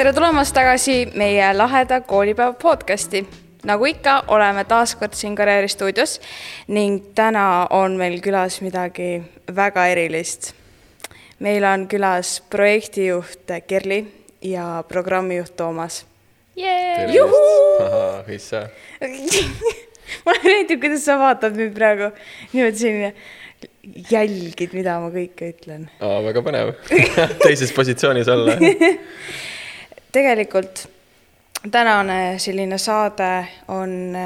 [0.00, 3.20] tere tulemast tagasi meie laheda koolipäeva podcasti.
[3.68, 6.14] nagu ikka, oleme taas kord siin Karjääri stuudios
[6.72, 9.20] ning täna on meil külas midagi
[9.56, 10.54] väga erilist.
[11.38, 14.06] meil on külas projektijuht Kerli
[14.40, 16.06] ja programmijuht Toomas.
[18.24, 18.64] hõissa.
[20.24, 22.08] mulle meeldib, kuidas sa vaatad mind praegu
[22.54, 23.12] niimoodi selline
[24.10, 25.88] jälgid, mida ma kõike ütlen.
[26.00, 26.74] väga põnev
[27.44, 28.56] teises positsioonis olla
[30.12, 30.86] tegelikult
[31.72, 34.16] tänane selline saade on,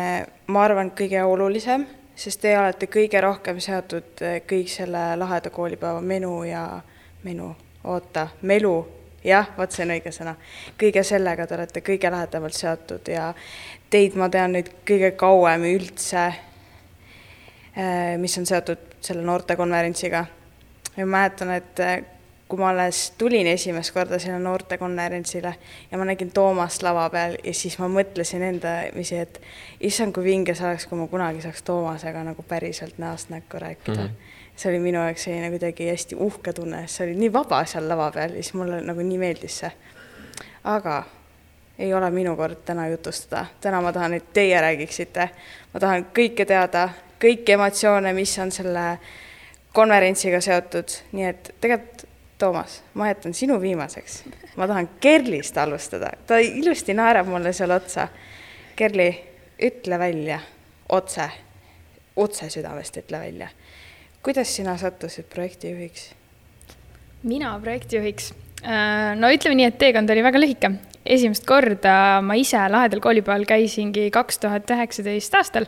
[0.47, 6.43] ma arvan, kõige olulisem, sest te olete kõige rohkem seotud kõik selle laheda koolipäeva menu
[6.47, 6.65] ja
[7.25, 7.51] menu,
[7.85, 8.77] oota, melu,
[9.25, 10.37] jah, vot see on õige sõna.
[10.81, 13.33] kõige sellega te olete kõige lähedamalt seotud ja
[13.91, 16.25] teid ma tean nüüd kõige kauem üldse,
[18.19, 20.25] mis on seotud selle noortekonverentsiga.
[20.97, 22.05] ja mäletan, et eh,
[22.49, 25.55] kui ma alles tulin esimest korda sinna noortekonverentsile
[25.91, 29.41] ja ma nägin Toomast lava peal ja siis ma mõtlesin endamisi, et
[29.81, 34.01] issand, kui vinge see oleks, kui ma kunagi saaks Toomasega nagu päriselt näost näkku rääkida
[34.01, 34.09] mm.
[34.09, 37.89] -hmm see oli minu jaoks selline kuidagi hästi uhke tunne, sa olid nii vaba seal
[37.89, 39.71] lava peal ja siis mulle nagu nii meeldis see.
[40.65, 41.03] aga
[41.79, 45.29] ei ole minu kord täna jutustada, täna ma tahan, et teie räägiksite.
[45.75, 46.89] ma tahan kõike teada,
[47.21, 48.99] kõiki emotsioone, mis on selle
[49.73, 52.07] konverentsiga seotud, nii et tegelikult
[52.39, 54.23] Toomas, ma jätan sinu viimaseks.
[54.57, 58.09] ma tahan Kerlist alustada, ta ilusti naerab mulle seal otsa.
[58.77, 59.07] Kerli,
[59.63, 60.41] ütle välja
[60.89, 61.29] otse,
[62.17, 63.49] otse südamest ütle välja.
[64.23, 66.11] kuidas sina sattusid projektijuhiks?
[67.23, 68.33] mina projektijuhiks?
[68.65, 70.73] Äh, no ütleme nii, et teekond oli väga lühike.
[71.05, 75.67] esimest korda ma ise lahedal koolipäeval käisingi kaks tuhat üheksateist aastal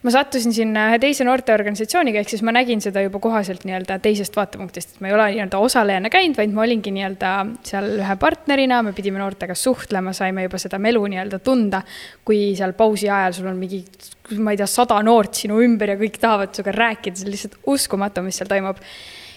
[0.00, 4.36] ma sattusin sinna ühe teise noorteorganisatsiooniga, ehk siis ma nägin seda juba kohaselt nii-öelda teisest
[4.38, 7.32] vaatepunktist, et ma ei ole nii-öelda osalejana käinud, vaid ma olingi nii-öelda
[7.68, 11.82] seal ühe partnerina, me pidime noortega suhtlema, saime juba seda melu nii-öelda tunda.
[12.24, 13.82] kui seal pausi ajal sul on mingi,
[14.38, 17.56] ma ei tea, sada noort sinu ümber ja kõik tahavad sinuga rääkida, see on lihtsalt
[17.74, 18.80] uskumatu, mis seal toimub.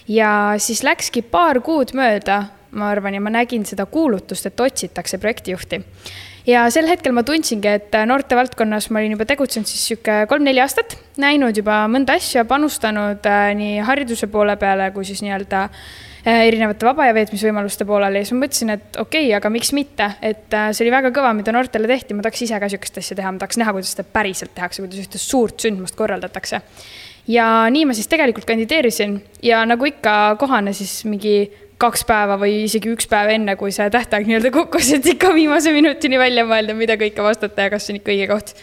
[0.08, 2.44] ja siis läkski paar kuud mööda,
[2.74, 5.84] ma arvan, ja ma nägin seda kuulutust, et otsitakse projektijuhti
[6.48, 10.96] ja sel hetkel ma tundsingi, et noortevaldkonnas ma olin juba tegutsenud siis sihuke kolm-neli aastat,
[11.20, 16.88] näinud juba mõnda asja, panustanud äh, nii hariduse poole peale kui siis nii-öelda äh, erinevate
[16.88, 20.56] vaba aja veetmisvõimaluste pooleli ja siis ma mõtlesin, et okei okay,, aga miks mitte, et
[20.56, 23.32] äh, see oli väga kõva, mida noortele tehti, ma tahaks ise ka sihukest asja teha,
[23.32, 26.60] ma tahaks näha, kuidas seda päriselt tehakse, kuidas ühte suurt sündmust korraldatakse.
[27.28, 29.16] ja nii ma siis tegelikult kandideerisin.
[29.42, 31.38] Ja nagu ikka kohane siis mingi
[31.82, 35.72] kaks päeva või isegi üks päev enne, kui see tähtaeg nii-öelda kukkus, et ikka viimase
[35.74, 38.54] minutini välja mõelda, mida kõike vastata ja kas see on ikka õige koht.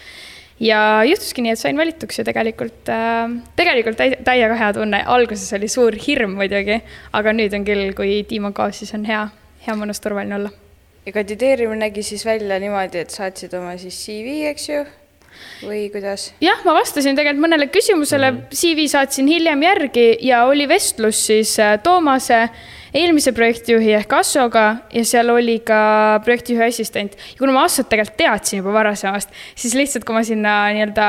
[0.62, 5.70] ja juhtuski nii, et sain valituks ja tegelikult äh,, tegelikult täiega hea tunne, alguses oli
[5.72, 6.82] suur hirm muidugi,
[7.18, 9.28] aga nüüd on küll, kui tiim on kaas, siis on hea,
[9.66, 10.56] hea mõnus turvaline olla.
[11.06, 14.84] ja kandideerimine nägi siis välja niimoodi, et saatsid oma siis CV, eks ju
[15.66, 16.32] või kuidas?
[16.44, 18.60] jah, ma vastasin tegelikult mõnele küsimusele mm, -hmm.
[18.62, 22.48] CV saatsin hiljem järgi ja oli vestlus siis äh, Toomase
[22.94, 27.16] eelmise projektijuhi ehk Assoga ja seal oli ka projektijuhi assistent.
[27.16, 31.08] ja kuna ma Assot tegelikult teadsin juba varasemast, siis lihtsalt, kui ma sinna nii-öelda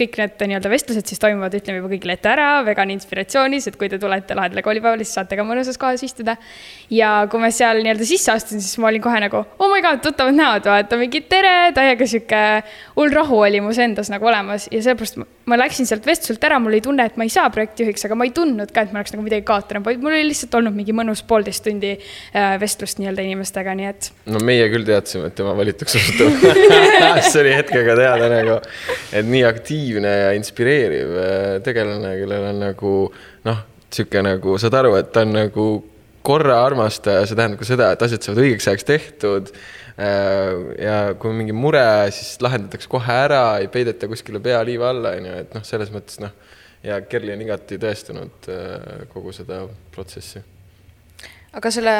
[0.00, 3.90] kõik need nii-öelda vestlused siis toimuvad, ütleme juba kõigile ette ära, vegan inspiratsioonis, et kui
[3.92, 6.36] te tulete lahedale koolipäevale, siis saate ka mõnusas kohas istuda.
[6.90, 10.02] ja kui ma seal nii-öelda sisse astusin, siis ma olin kohe nagu, oh my god,
[10.02, 12.42] tuttavad näod, vaata mingi tere, täiega sihuke
[12.96, 15.20] hull rahu oli mu endas nagu olemas ja sellepärast
[15.50, 18.26] ma läksin sealt vestluselt ära, mul oli tunne, et ma ei saa projektijuhiks, aga ma
[18.26, 20.94] ei tundnud ka, et ma oleks nagu midagi kaotanud, vaid mul oli lihtsalt olnud mingi
[20.96, 24.10] mõnus poolteist tundi äh, vestlust nii-öelda inimestega, nii et.
[24.30, 26.46] no meie küll teadsime, et tema valituks osutub
[27.30, 28.60] see oli hetkega teada nagu,
[29.12, 32.94] et nii aktiivne ja inspireeriv äh, tegelane, kellel on nagu
[33.48, 35.68] noh, sihuke nagu saad aru, et ta on nagu
[36.26, 39.54] korra armastaja, see tähendab ka seda, et asjad saavad õigeks ajaks tehtud
[40.00, 41.82] Äh, ja kui on mingi mure,
[42.14, 45.90] siis lahendatakse kohe ära, ei peideta kuskile pea liiva alla, on ju, et noh, selles
[45.92, 46.32] mõttes noh,
[46.86, 48.48] ja Kerli on igati tõestanud
[49.12, 50.40] kogu seda protsessi.
[51.52, 51.94] Aga selle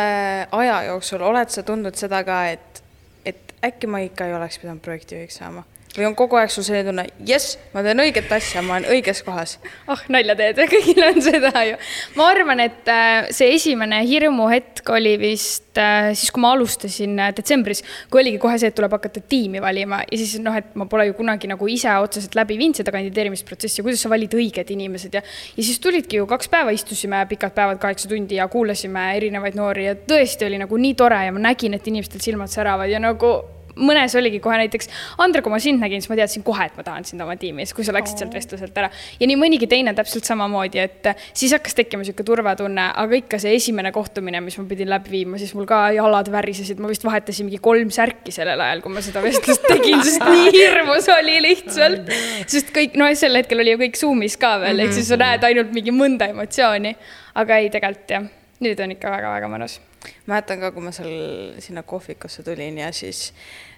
[0.53, 2.83] aja jooksul oled sa tundnud seda ka, et,
[3.27, 5.65] et äkki ma ikka ei oleks pidanud projektijuhiks saama?
[5.97, 9.23] Või on kogu aeg sul selline tunne, jess, ma teen õiget asja, ma olen õiges
[9.27, 9.57] kohas?
[9.91, 11.79] oh, nalja teed, kõigil on seda ju.
[12.19, 17.33] ma arvan, et äh, see esimene hirmuhetk oli vist äh, siis, kui ma alustasin äh,
[17.35, 20.87] detsembris, kui oligi kohe see, et tuleb hakata tiimi valima ja siis noh, et ma
[20.91, 25.19] pole ju kunagi nagu ise otseselt läbi viinud seda kandideerimisprotsessi, kuidas sa valid õiged inimesed
[25.19, 25.25] ja,
[25.57, 29.91] ja siis tulidki ju kaks päeva, istusime pikad päevad, kaheksa tundi ja kuulasime erinevaid noori
[29.91, 33.41] ja tõesti oli nagu nii tore ja ma nägin, et inimestel silmad säravad ja nagu
[33.79, 34.89] mõnes oligi kohe näiteks,
[35.23, 37.67] Andre, kui ma sind nägin, siis ma teadsin kohe, et ma tahan sind oma tiimi,
[37.67, 38.91] siis kui sa läksid sealt vestluselt ära.
[39.21, 43.55] ja nii mõnigi teine täpselt samamoodi, et siis hakkas tekkima sihuke turvatunne, aga ikka see
[43.59, 47.49] esimene kohtumine, mis ma pidin läbi viima, siis mul ka jalad värisesid, ma vist vahetasin
[47.49, 52.11] mingi kolm särki sellel ajal, kui ma seda vestlust tegin, sest nii hirmus oli lihtsalt.
[52.47, 55.45] sest kõik, no sel hetkel oli ju kõik Zoom'is ka veel, ehk siis sa näed
[55.47, 56.97] ainult mingi mõnda emotsiooni.
[57.41, 58.27] aga ei, tegelikult jah,
[58.65, 59.81] nüüd on ikka väga-väga mõnus
[60.27, 63.33] mäletan ka, kui ma seal sinna kohvikusse tulin ja siis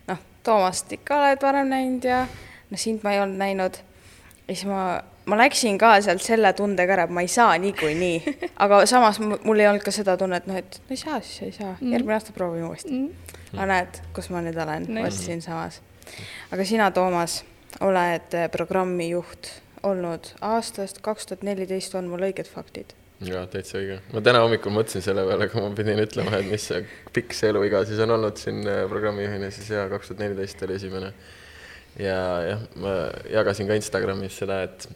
[0.09, 2.27] noh, Toomast ikka oled varem näinud ja
[2.71, 3.79] no sind ma ei olnud näinud.
[4.49, 8.37] ja siis ma, ma läksin ka sealt selle tundega ära, et ma ei saa niikuinii,
[8.65, 11.57] aga samas mul ei olnud ka seda tunnet, noh, et no ei saa, siis ei
[11.57, 13.35] saa mm., järgmine aasta proovime uuesti mm..
[13.57, 15.83] aga näed, kus ma nüüd olen nice., vot siinsamas.
[16.53, 17.43] aga sina, Toomas,
[17.81, 19.53] oled programmi juht
[19.83, 22.95] olnud aastast kaks tuhat neliteist, on mul õiged faktid?
[23.27, 23.99] Jaa, täitsa õige.
[24.13, 26.83] ma täna hommikul mõtlesin selle peale, kui ma pidin ütlema, et mis see
[27.15, 30.77] pikk see eluiga siis on olnud siin äh, programmijuhina, siis jaa, kaks tuhat neliteist oli
[30.79, 31.13] esimene.
[32.01, 32.97] ja jah, ma
[33.31, 34.89] jagasin ka Instagramis seda, et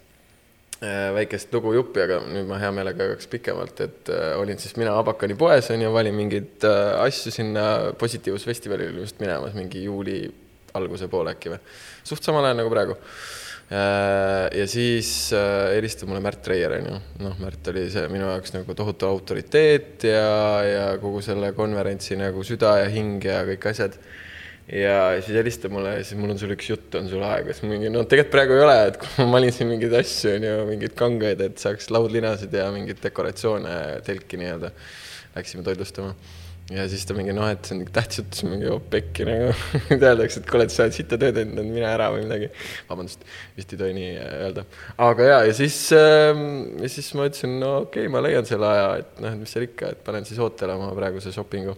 [0.80, 4.76] äh, väikest lugu juppi, aga nüüd ma hea meelega jagaks pikemalt, et äh, olin siis
[4.80, 7.66] mina Abakani poes, on ju, valin mingeid äh, asju sinna
[8.00, 10.24] positiivsusfestivalile just minemas, mingi juuli
[10.76, 11.60] alguse poole äkki või.
[12.04, 12.96] suht samal ajal nagu praegu
[13.70, 17.00] ja siis äh, helistas mulle Märt Reier, onju.
[17.24, 20.28] noh, Märt oli see minu jaoks nagu tohutu autoriteet ja,
[20.62, 23.98] ja kogu selle konverentsi nagu süda ja hing ja kõik asjad.
[24.70, 27.66] ja siis helistab mulle ja siis mul on sulle üks jutt, on sul aega, siis
[27.66, 30.96] mingi, no tegelikult praegu ei ole, et kui ma valin siin mingeid asju, onju, mingeid
[30.98, 33.76] kangeid, et saaks laudlinasid ja mingeid dekoratsioone,
[34.06, 34.74] telki nii-öelda.
[35.36, 36.14] Läksime toitlustama
[36.70, 39.50] ja siis ta mingi noh, et see on tähtis jutt, siis mingi oh pekki nagu
[39.96, 42.48] öeldakse, et kuule, et sa oled sitta tööd teinud, et mine ära või midagi.
[42.88, 43.26] vabandust,
[43.58, 44.64] vist ei tohi nii äh, öelda.
[45.06, 46.40] aga ja, ja siis äh,,
[46.82, 49.54] ja siis ma ütlesin, no okei okay,, ma leian selle aja, et noh, et mis
[49.54, 51.76] seal ikka, et panen siis ootele oma praeguse shopping'u.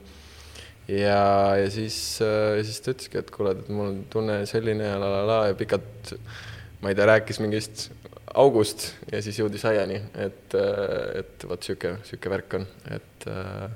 [0.94, 1.20] ja,
[1.60, 5.10] ja siis äh,, siis ta ütleski, et kuule, et mul on tunne selline ja la
[5.18, 6.14] la la ja pikalt,
[6.80, 7.90] ma ei tea, rääkis mingist
[8.38, 13.68] august ja siis jõudis aiani, et, äh, et vot sihuke, sihuke värk on, et äh,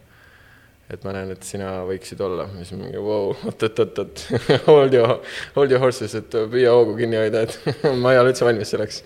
[0.92, 4.24] et ma näen, et sina võiksid olla, siis mingi vau oot-oot-oot,
[4.68, 5.16] hold your,
[5.56, 7.56] hold your horses, et püüa hoogu kinni hoida, et
[8.02, 9.00] ma ei ole üldse valmis selleks,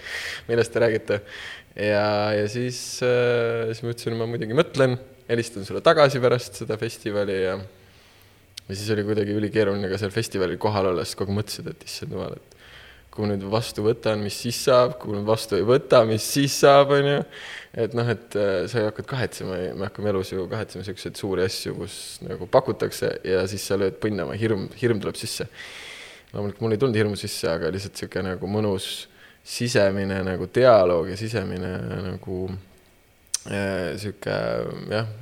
[0.50, 1.20] millest te räägite.
[1.76, 4.98] ja, ja siis äh,, siis ma ütlesin, ma muidugi mõtlen,
[5.30, 7.56] helistan sulle tagasi pärast seda festivali ja
[8.66, 11.86] ja siis oli kuidagi ülikeeruline ka seal festivalil kohal olla, sest kogu aeg mõtlesid, et
[11.86, 12.55] issand jumal, et
[13.16, 16.92] kui nüüd vastu võtan, mis siis saab, kui nüüd vastu ei võta, mis siis saab,
[16.96, 17.16] on ju.
[17.86, 21.44] et noh, et äh, sa ei hakkad kahetsema, me hakkame elus ju kahetsema niisuguseid suuri
[21.46, 25.48] asju, kus nagu pakutakse ja siis sa lööd pinnama, hirm, hirm tuleb sisse.
[26.34, 28.88] loomulikult mul ei tulnud hirmu sisse, aga lihtsalt niisugune nagu mõnus
[29.46, 31.74] sisemine nagu dialoog ja sisemine
[32.10, 32.40] nagu
[33.48, 35.14] niisugune äh, jah,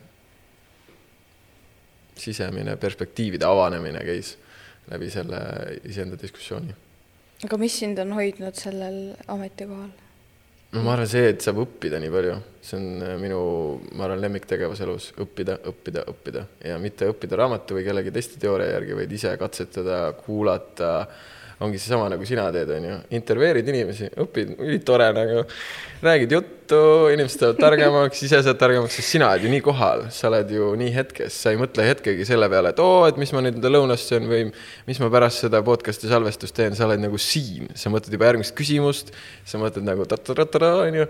[2.19, 4.37] sisemine perspektiivide avanemine käis
[4.91, 5.39] läbi selle
[5.89, 6.84] iseenda diskussiooni
[7.43, 9.93] aga mis sind on hoidnud sellel ametikohal?
[10.75, 12.35] no ma arvan, see, et saab õppida nii palju,
[12.65, 13.39] see on äh, minu,
[13.95, 16.45] ma arvan, lemmiktegevus elus, õppida, õppida, õppida.
[16.67, 20.97] Ja mitte õppida raamatu või kellegi teiste teooria järgi, vaid ise katsetada, kuulata.
[21.63, 25.45] Ongi seesama, nagu sina teed, on ju, intervjueerid inimesi, õpid, ülitore nagu,
[26.05, 26.79] räägid juttu,
[27.13, 30.71] inimesed saavad targemaks, ise saad targemaks, sest sina oled ju nii kohal, sa oled ju
[30.81, 34.13] nii hetkes, sa ei mõtle hetkegi selle peale, et oo, et mis ma nüüd lõunast
[34.13, 34.47] söön või
[34.89, 38.57] mis ma pärast seda podcast'i salvestust teen, sa oled nagu siin, sa mõtled juba järgmist
[38.59, 39.15] küsimust,
[39.49, 41.07] sa mõtled nagu ta-ta-ta-ta, on ju,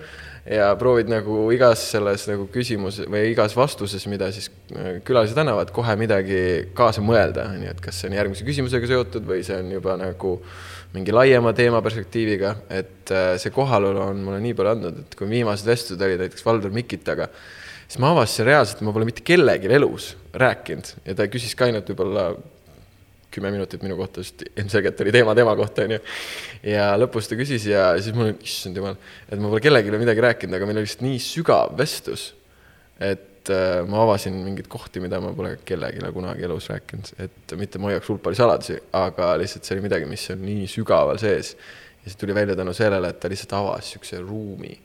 [0.58, 5.74] ja proovid nagu igas selles nagu küsimus või igas vastuses, mida siis äh, külalised annavad,
[5.74, 6.44] kohe midagi
[6.76, 10.38] kaasa mõelda, ju, et kas see on järgmise küsimusega seotud või see on juba nagu
[10.94, 15.28] mingi laiema teema perspektiiviga, et äh, see kohalolu on mulle nii palju andnud, et kui
[15.30, 17.28] viimased vestlused olid näiteks Valdur Mikitaga,
[17.88, 21.66] siis ma avastasin reaalselt, et ma pole mitte kellelgi elus rääkinud ja ta küsis ka
[21.68, 22.28] ainult võib-olla
[23.34, 25.98] kümme minutit minu kohta, sest ilmselgelt oli teema tema kohta, onju.
[26.70, 30.54] ja lõpus ta küsis ja siis mul, issand jumal, et ma pole kellelegi midagi rääkinud,
[30.54, 32.28] aga meil oli lihtsalt nii sügav vestlus,
[33.02, 37.54] et et äh, ma avasin mingeid kohti, mida ma pole kellelegi kunagi elus rääkinud, et
[37.60, 41.20] mitte ma hoiaks hull palju saladusi, aga lihtsalt see oli midagi, mis on nii sügaval
[41.20, 41.54] sees.
[42.04, 44.78] ja see tuli välja tänu sellele, et ta lihtsalt avas niisuguse ruumi.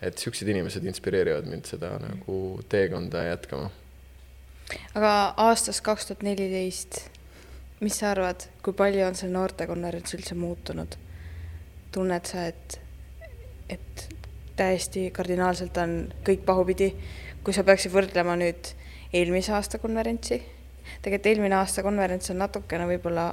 [0.00, 3.70] et niisugused inimesed inspireerivad mind seda nagu teekonda jätkama.
[4.94, 7.04] aga aastast kaks tuhat neliteist,
[7.80, 10.96] mis sa arvad, kui palju on see noortekonverents üldse muutunud?
[11.92, 12.80] tunned sa, et,
[13.68, 14.08] et
[14.56, 16.92] täiesti kardinaalselt on kõik pahupidi
[17.48, 18.74] kui sa peaksid võrdlema nüüd
[19.16, 20.36] eelmise aasta konverentsi,
[21.00, 23.30] tegelikult eelmine aasta konverents on natukene võib-olla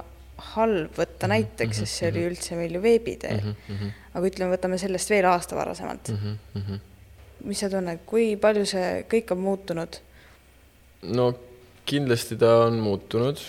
[0.54, 2.30] halb võtta mhm, näiteks, sest see oli mhm.
[2.30, 3.58] üldse meil ju veebiteel mm.
[3.68, 3.90] -hmm.
[4.16, 6.38] aga ütleme, võtame sellest veel aasta varasemalt mm.
[6.54, 6.80] -hmm.
[7.44, 10.00] mis sa tunned, kui palju see kõik on muutunud?
[11.12, 11.28] no
[11.84, 13.40] kindlasti ta on muutunud.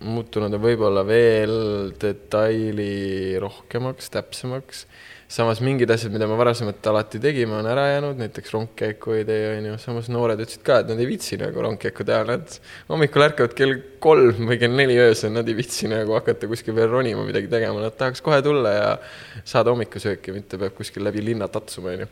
[0.00, 1.56] muutunud on võib-olla veel
[2.00, 4.86] detaili rohkemaks, täpsemaks
[5.28, 9.40] samas mingid asjad, mida me varasemalt alati tegime, on ära jäänud, näiteks rongkäiku ei tee,
[9.56, 12.52] onju, samas noored ütlesid ka, et nad ei viitsi nagu rongkäiku teha, nad
[12.90, 16.92] hommikul ärkavad kell kolm või kell neli öösel, nad ei viitsi nagu hakata kuskil veel
[16.92, 18.92] ronima, midagi tegema, nad tahaks kohe tulla ja
[19.42, 22.10] saada hommikusööki, mitte peab kuskil läbi linna tatsuma, onju.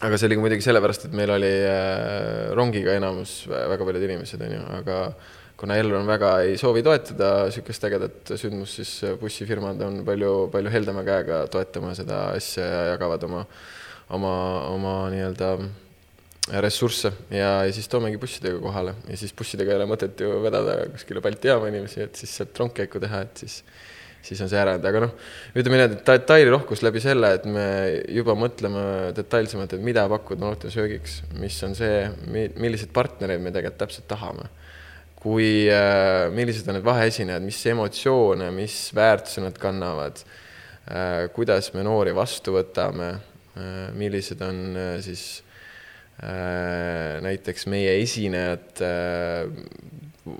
[0.00, 4.40] Aga see oli ka muidugi sellepärast, et meil oli äh, rongiga enamus väga paljud inimesed,
[4.48, 5.02] onju, aga
[5.60, 11.04] kuna Elron väga ei soovi toetada niisugust ägedat sündmust, siis bussifirmad on palju, palju heldema
[11.04, 13.44] käega toetama seda asja ja jagavad oma,
[14.16, 14.34] oma,
[14.70, 15.52] oma nii-öelda
[16.64, 17.12] ressursse.
[17.28, 18.96] Ja, ja siis toomegi bussidega kohale.
[19.10, 22.56] Ja siis bussidega ei ole mõtet ju vedada kuskile Balti jaama inimesi, et siis sealt
[22.62, 23.58] rongkäiku teha, et siis,
[24.24, 25.12] siis on see ära, aga noh,
[25.52, 27.66] ütleme nii, et detailirohkus läbi selle, et me
[28.16, 28.86] juba mõtleme
[29.18, 32.00] detailsemalt, et mida pakkuda noorte söögiks, mis on see,
[32.32, 34.48] milliseid partnereid me tegelikult täpselt tahame
[35.20, 40.22] kui, äh, millised on need vaheesinejad, mis emotsioone, mis väärtusi nad kannavad,
[40.88, 43.12] äh, kuidas me noori vastu võtame,
[43.56, 44.66] äh, millised on
[45.04, 45.44] siis
[46.20, 48.88] näiteks meie esinejate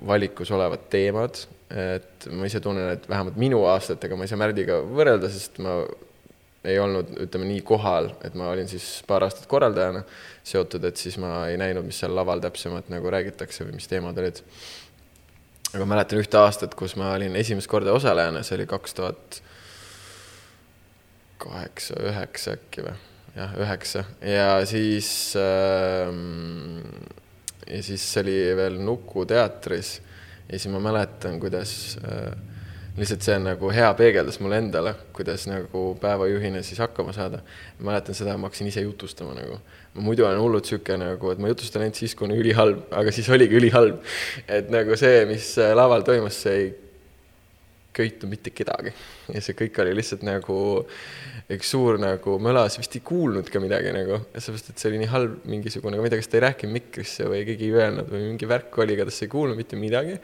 [0.05, 1.39] valikus olevad teemad,
[1.73, 5.79] et ma ise tunnen, et vähemalt minu aastatega ma ei saa Märdiga võrrelda, sest ma
[6.65, 10.03] ei olnud, ütleme nii kohal, et ma olin siis paar aastat korraldajana
[10.45, 14.17] seotud, et siis ma ei näinud, mis seal laval täpsemalt nagu räägitakse või mis teemad
[14.21, 14.43] olid.
[15.73, 19.41] aga mäletan ühte aastat, kus ma olin esimest korda osalejana, see oli kaks tuhat
[21.41, 22.93] kaheksa, üheksa äkki või,
[23.35, 24.05] jah, üheksa.
[24.21, 26.13] Ja siis äh,
[27.71, 29.99] ja siis see oli veel Nuku teatris.
[30.49, 32.33] Ja siis ma mäletan, kuidas äh,
[32.97, 37.39] lihtsalt see on nagu hea peegeldas mulle endale, kuidas nagu päevajuhina siis hakkama saada.
[37.79, 39.59] mäletan seda, ma hakkasin ise jutustama nagu.
[39.93, 43.11] ma muidu olen hullult sihuke nagu, et ma jutustan ainult siis, kui on ülihalb, aga
[43.11, 44.03] siis oligi ülihalb.
[44.47, 46.71] et nagu see, mis laval toimus, see ei
[47.95, 48.93] köitnud mitte kedagi.
[49.31, 50.57] Ja see kõik oli lihtsalt nagu
[51.51, 55.01] üks suur nagu möla, sa vist ei kuulnud ka midagi nagu, sellepärast et see oli
[55.01, 58.11] nii halb mingisugune, ma ei tea, kas ta ei rääkinud mikrisse või keegi ei öelnud
[58.11, 60.17] või mingi värk oli, igatahes sa ei kuulnud mitte midagi.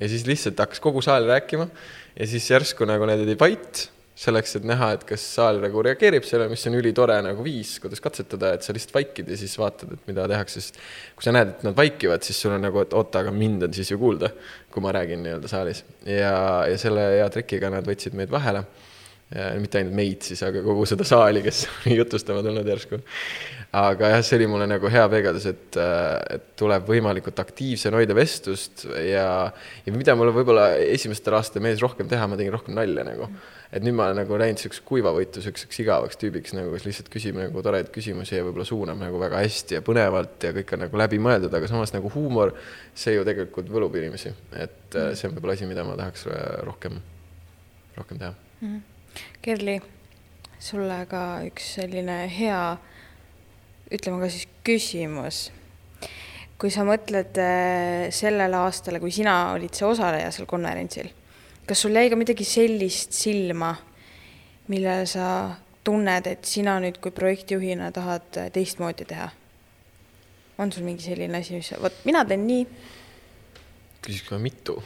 [0.00, 1.68] ja siis lihtsalt hakkas kogu saal rääkima.
[2.16, 3.86] Ja siis järsku nagu need olid vait,
[4.20, 8.02] selleks, et näha, et kas saal nagu reageerib sellele, mis on ülitore nagu viis, kuidas
[8.04, 10.80] katsetada, et sa lihtsalt vaikid ja siis vaatad, et mida tehakse, sest
[11.16, 13.76] kui sa näed, et nad vaikivad, siis sul on nagu, et oota, aga mind on
[13.76, 14.28] siis ju kuulda,
[14.72, 15.84] kui ma räägin nii-öelda saalis.
[16.04, 16.34] ja,
[16.68, 18.66] ja selle hea trikiga nad võtsid meid vahele
[19.30, 21.62] mitte ainult meid siis, aga kogu seda saali, kes
[22.00, 22.98] jutustama tulnud järsku.
[23.78, 28.88] aga jah, see oli mulle nagu hea peegeldus, et, et tuleb võimalikult aktiivsena hoida vestlust
[29.06, 29.28] ja,
[29.86, 33.30] ja mida mulle võib-olla esimestel aastatel meeldis rohkem teha, ma tegin rohkem nalja nagu.
[33.70, 37.38] et nüüd ma olen nagu läinud siukseks kuivavõitu, siukseks igavaks tüübiks nagu, kes lihtsalt küsib
[37.38, 41.04] nagu toredaid küsimusi ja võib-olla suunab nagu väga hästi ja põnevalt ja kõik on nagu
[41.06, 42.56] läbimõeldud, aga samas nagu huumor,
[42.98, 45.14] see ju tegelikult võlub inimesi, et mm.
[45.14, 46.26] see on võib-olla asi, mida ma tahaks
[46.66, 46.98] rohkem,
[47.94, 48.89] rohkem teha mm
[49.40, 49.78] Kerli,
[50.60, 52.60] sulle ka üks selline hea,
[53.88, 55.48] ütleme ka siis küsimus.
[56.60, 61.08] kui sa mõtled äh, sellele aastale, kui sina olid see osaleja seal konverentsil,
[61.64, 63.70] kas sul jäi ka midagi sellist silma,
[64.68, 69.30] millele sa tunned, et sina nüüd kui projektijuhina tahad teistmoodi teha?
[70.60, 72.66] on sul mingi selline asi, mis, vot mina teen nii.
[74.04, 74.76] küsiks kohe mitu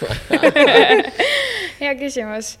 [1.80, 2.58] hea küsimus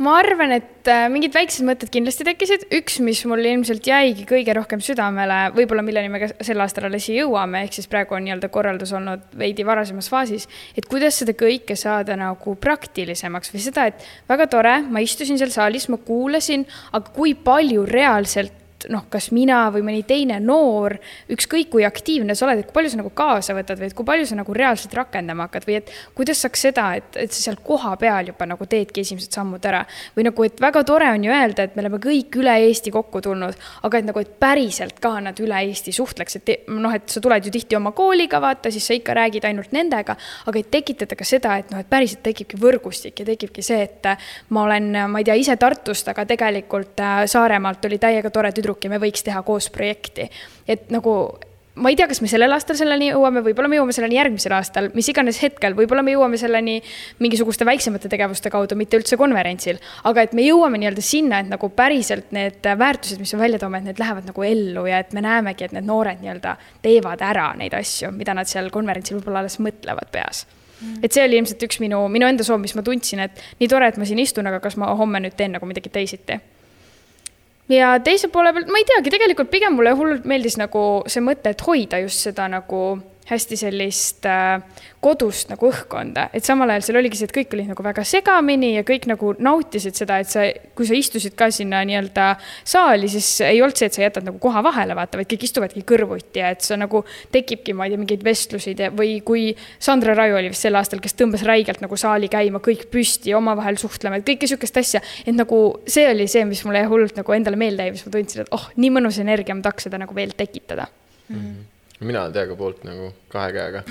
[0.00, 4.54] ma arvan, et äh, mingid väiksed mõtted kindlasti tekkisid, üks, mis mul ilmselt jäigi kõige
[4.56, 8.48] rohkem südamele, võib-olla milleni me ka sel aastal alles jõuame, ehk siis praegu on nii-öelda
[8.52, 14.08] korraldus olnud veidi varasemas faasis, et kuidas seda kõike saada nagu praktilisemaks või seda, et
[14.30, 16.64] väga tore, ma istusin seal saalis, ma kuulasin,
[16.96, 20.96] aga kui palju reaalselt et noh, kas mina või mõni teine noor,
[21.30, 24.08] ükskõik kui aktiivne sa oled, et kui palju sa nagu kaasa võtad või et kui
[24.08, 27.60] palju sa nagu reaalselt rakendama hakkad või et kuidas saaks seda, et, et sa seal
[27.64, 29.84] kohapeal juba nagu teedki esimesed sammud ära.
[30.16, 33.20] või nagu, et väga tore on ju öelda, et me oleme kõik üle Eesti kokku
[33.24, 37.20] tulnud, aga et nagu, et päriselt ka nad üle Eesti suhtleks, et noh, et sa
[37.20, 41.18] tuled ju tihti oma kooliga, vaata, siis sa ikka räägid ainult nendega, aga et tekitada
[41.18, 44.10] ka seda, et noh, et päriselt tekibki võrgustik ja tekibki see, et
[44.54, 48.69] ma olen, ma ei tea, ise Tartust, aga tegelikult äh, Saaremaalt oli täiega tore tüdruk
[48.70, 50.30] tüdruk ja me võiks teha koos projekti.
[50.68, 51.38] et nagu
[51.80, 54.90] ma ei tea, kas me sellel aastal selleni jõuame, võib-olla me jõuame selleni järgmisel aastal,
[54.92, 56.82] mis iganes hetkel, võib-olla me jõuame selleni
[57.22, 59.78] mingisuguste väiksemate tegevuste kaudu, mitte üldse konverentsil.
[60.04, 63.78] aga et me jõuame nii-öelda sinna, et nagu päriselt need väärtused, mis me välja toome,
[63.78, 67.52] et need lähevad nagu ellu ja et me näemegi, et need noored nii-öelda teevad ära
[67.56, 70.44] neid asju, mida nad seal konverentsil võib-olla alles mõtlevad peas
[70.80, 71.00] mm.
[71.06, 73.88] et see oli ilmselt üks minu, minu enda soov, mis ma tundsin, et nii tore,
[73.88, 76.42] et ma siin istun, aga kas ma homme nüüd teen nagu midagi teisiti
[77.70, 81.54] ja teise poole pealt, ma ei teagi, tegelikult pigem mulle hullult meeldis nagu see mõte,
[81.54, 82.82] et hoida just seda nagu
[83.30, 84.58] hästi sellist äh,
[85.00, 88.74] kodust nagu õhkkonda, et samal ajal seal oligi see, et kõik olid nagu väga segamini
[88.74, 90.44] ja kõik nagu nautisid seda, et sa,
[90.76, 92.26] kui sa istusid ka sinna nii-öelda
[92.68, 95.84] saali, siis ei olnud see, et sa jätad nagu koha vahele, vaata, vaid kõik istuvadki
[95.88, 99.46] kõrvuti ja et sa nagu tekibki, ma ei tea, mingeid vestlusi või kui
[99.80, 103.80] Sandra Raju oli vist sel aastal, kes tõmbas räigelt nagu saali käima, kõik püsti, omavahel
[103.80, 105.04] suhtlema, et kõike sihukest asja.
[105.24, 108.44] et nagu see oli see, mis mulle hullult nagu endale meelde jäi, mis ma tundsin,
[108.44, 110.90] et oh, nii mõnus energia, ma tahaks seda nagu veel tekitada
[111.28, 111.36] mm.
[111.36, 111.69] -hmm
[112.00, 113.82] mina olen teiega poolt nagu kahe käega,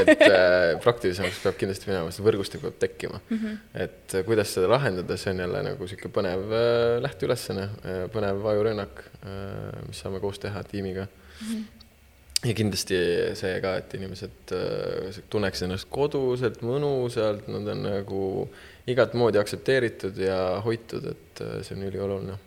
[0.00, 3.38] et äh, praktilisemaks peab kindlasti minema, see võrgustik peab tekkima mm.
[3.38, 3.56] -hmm.
[3.86, 8.46] et äh, kuidas seda lahendada, see on jälle nagu sihuke põnev äh, lähteülesanne äh,, põnev
[8.52, 11.50] ajurünnak äh,, mis saame koos teha tiimiga mm.
[11.50, 11.66] -hmm
[12.46, 12.98] ja kindlasti
[13.38, 18.20] see ka, et inimesed äh, tunneks ennast koduselt, mõnusalt, nad on nagu
[18.86, 22.38] igat moodi aktsepteeritud ja hoitud, et äh, see on ülioluline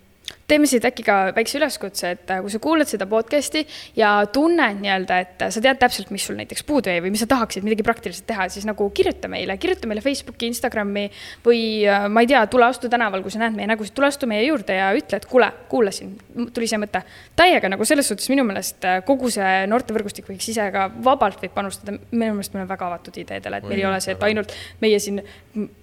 [0.51, 3.63] teeme siit äkki ka väikse üleskutse, et äh, kui sa kuulad seda podcast'i
[3.97, 7.29] ja tunned nii-öelda, et sa tead täpselt, mis sul näiteks puudu jäi või mis sa
[7.31, 11.07] tahaksid midagi praktiliselt teha, siis nagu kirjuta meile, kirjuta meile Facebooki, Instagrami
[11.45, 14.29] või äh, ma ei tea, tule astu tänaval, kui sa näed meie nägusid, tule astu
[14.29, 16.13] meie juurde ja ütle, et kuule, kuulasin,
[16.55, 17.03] tuli see mõte.
[17.39, 21.55] täiega nagu selles suhtes minu meelest äh, kogu see noortevõrgustik võiks ise ka vabalt võib
[21.55, 24.53] panustada, minu meelest me oleme väga avatud ideedele, et meil ei ole see, et ainult
[24.83, 25.23] meie siin,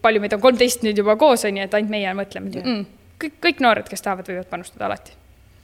[0.04, 2.54] palju meid on, kolmteist nüüd juba koos on ju, et ainult meie mõtleme.
[2.58, 5.12] Mm kõik, kõik noored, kes tahavad, võivad panustada alati.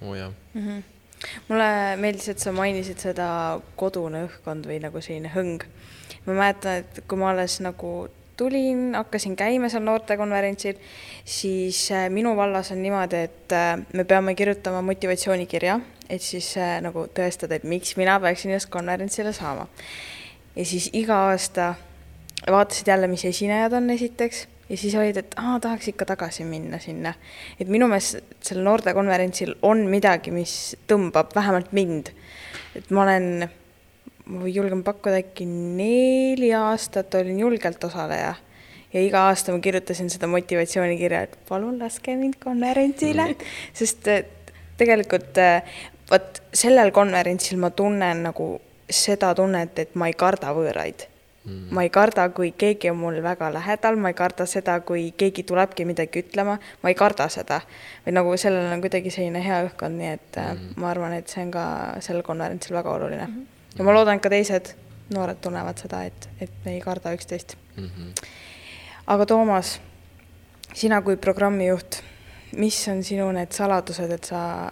[0.02, 0.66] oo oh, mm.
[0.66, 0.82] -hmm.
[1.48, 5.64] mulle meeldis, et sa mainisid seda kodune õhkkond või nagu selline hõng.
[6.26, 10.74] ma mäletan, et kui ma alles nagu tulin, hakkasin käima seal noortekonverentsil,
[11.24, 15.80] siis äh, minu vallas on niimoodi, et äh, me peame kirjutama motivatsioonikirja,
[16.10, 19.68] et siis äh, nagu tõestada, et miks mina peaksin just konverentsile saama.
[20.56, 21.74] ja siis iga aasta
[22.50, 26.78] vaatasid jälle, mis esinejad on esiteks ja siis olid, et aa, tahaks ikka tagasi minna
[26.78, 27.14] sinna.
[27.60, 32.10] et minu meelest sellel noortekonverentsil on midagi, mis tõmbab vähemalt mind.
[32.76, 33.48] et ma olen,
[34.26, 38.34] ma julgen pakkuda, äkki neli aastat olin julgelt osaleja
[38.94, 43.34] ja iga aasta ma kirjutasin seda motivatsioonikirja, et palun laske mind konverentsile,
[43.74, 44.08] sest
[44.78, 45.40] tegelikult
[46.10, 48.54] vot sellel konverentsil ma tunnen nagu
[48.90, 51.08] seda tunnet, et ma ei karda võõraid
[51.44, 51.74] Mm.
[51.76, 55.42] ma ei karda, kui keegi on mul väga lähedal, ma ei karda seda, kui keegi
[55.44, 57.58] tulebki midagi ütlema, ma ei karda seda.
[58.06, 60.70] või nagu sellel on kuidagi selline hea õhkkond, nii et mm.
[60.80, 61.64] ma arvan, et see on ka
[62.00, 63.34] sellel konverentsil väga oluline mm.
[63.34, 63.76] -hmm.
[63.78, 64.72] ja ma loodan, et ka teised
[65.12, 67.90] noored tunnevad seda, et, et me ei karda üksteist mm.
[67.90, 68.24] -hmm.
[69.06, 69.80] aga Toomas,
[70.72, 72.00] sina kui programmijuht,
[72.56, 74.70] mis on sinu need saladused, et sa,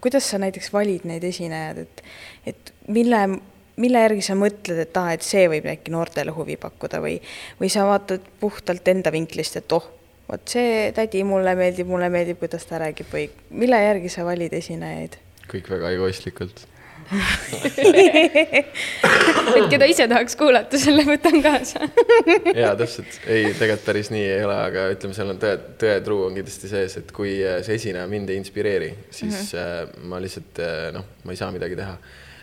[0.00, 2.04] kuidas sa näiteks valid neid esinejaid, et,
[2.46, 3.28] et mille
[3.76, 7.16] mille järgi sa mõtled, et aa ah,, et see võib äkki noortele huvi pakkuda või,
[7.60, 9.86] või sa vaatad puhtalt enda vinklist, et oh,
[10.28, 14.52] vot see tädi mulle meeldib, mulle meeldib, kuidas ta räägib või mille järgi sa valid
[14.60, 15.18] esinejaid?
[15.52, 16.66] kõik väga egoistlikult
[19.58, 21.80] et keda ise tahaks kuulata, selle võtan kaasa
[22.62, 26.34] jaa, täpselt, ei, tegelikult päris nii ei ole, aga ütleme, seal on tõe, tõetruu on
[26.38, 27.32] kindlasti sees, et kui
[27.66, 30.06] see esineja mind ei inspireeri, siis mm -hmm.
[30.12, 30.62] ma lihtsalt
[30.96, 31.94] noh, ma ei saa midagi teha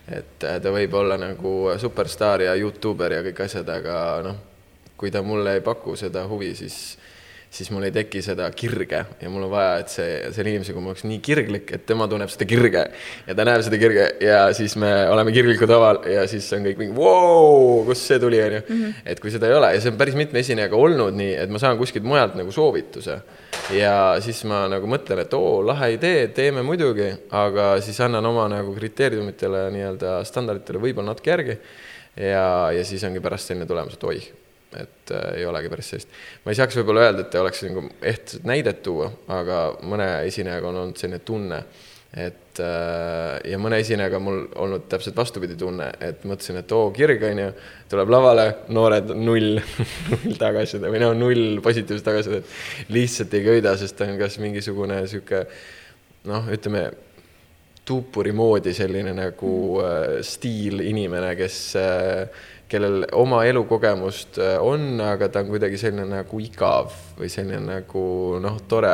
[0.09, 4.39] et äh, ta võib olla nagu superstaar ja Youtuber ja kõik asjad, aga noh,
[4.99, 6.97] kui ta mulle ei paku seda huvi, siis,
[7.53, 10.91] siis mul ei teki seda kirge ja mul on vaja, et see, selle inimesega ma
[10.91, 12.85] oleks nii kirglik, et tema tunneb seda kirge
[13.27, 16.81] ja ta näeb seda kirge ja siis me oleme kirglikud aval ja siis on kõik
[16.81, 18.63] mingi vau, kust see tuli, onju.
[18.67, 18.97] Mhm.
[19.13, 21.61] et kui seda ei ole ja see on päris mitme esinejaga olnud nii, et ma
[21.61, 23.21] saan kuskilt mujalt nagu soovituse
[23.75, 23.93] ja
[24.23, 28.73] siis ma nagu mõtlen, et oo, lahe idee, teeme muidugi, aga siis annan oma nagu
[28.75, 31.57] kriteeriumitele nii-öelda standarditele võib-olla natuke järgi.
[32.15, 32.45] ja,
[32.75, 34.31] ja siis ongi pärast selline tulemus, et oih,
[34.79, 36.17] et äh, ei olegi päris sellist.
[36.43, 40.83] ma ei saaks võib-olla öelda, et oleks nagu ehtset näidet tuua, aga mõne esinejaga on
[40.83, 41.63] olnud selline tunne
[42.09, 47.21] et äh, ja mõne esinejaga mul olnud täpselt vastupidi tunne, et mõtlesin, et oo, kirg
[47.27, 47.49] on ju,
[47.91, 49.59] tuleb lavale, noored null
[50.11, 52.55] null tagasisidet või no null positiivset tagasisidet.
[52.95, 55.45] lihtsalt ei köida, sest ta on kas mingisugune sihuke
[56.29, 56.87] noh, ütleme
[57.89, 65.29] tuupuri moodi selline nagu äh, stiil inimene, kes äh, kellel oma elukogemust äh, on, aga
[65.29, 68.03] ta on kuidagi selline nagu igav või selline nagu
[68.41, 68.93] noh, tore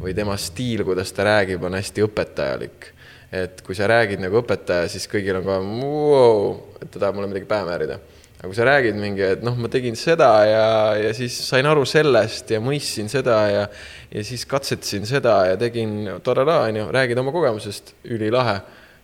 [0.00, 2.94] või tema stiil, kuidas ta räägib, on hästi õpetajalik.
[3.30, 6.40] et kui sa räägid nagu õpetaja, siis kõigil on kohe wow,
[6.80, 8.00] et ta tahab mulle midagi pähe määrida.
[8.40, 10.66] aga kui sa räägid mingi, et noh, ma tegin seda ja,
[10.98, 13.64] ja siis sain aru sellest ja mõistsin seda ja,
[14.10, 18.60] ja siis katsetasin seda ja tegin torada, onju, räägid oma kogemusest, ülilahe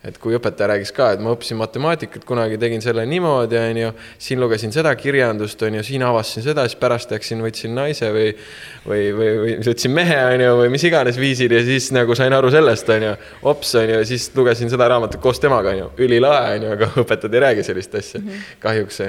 [0.07, 3.93] et kui õpetaja rääkis ka, et ma õppisin matemaatikat, kunagi tegin selle niimoodi, on ju,
[4.23, 8.29] siin lugesin seda kirjandust, on ju, siin avastasin seda, siis pärast läksin, võtsin naise või
[8.87, 12.35] või, või, või võtsin mehe, on ju, või mis iganes viisil ja siis nagu sain
[12.37, 13.15] aru sellest, on ju,
[13.53, 16.91] ops, on ju, siis lugesin seda raamatut koos temaga, on ju, ülilahe, on ju, aga
[17.05, 18.53] õpetajad ei räägi sellist asja mm -hmm.
[18.63, 19.01] kahjuks,